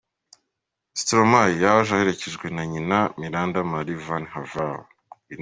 Stromae 0.99 1.51
yaje 1.63 1.91
aherekejwe 1.95 2.45
na 2.55 2.63
nyina 2.71 2.99
Miranda 3.19 3.59
Marie 3.71 4.01
Van 4.05 4.25
Haver. 4.33 4.75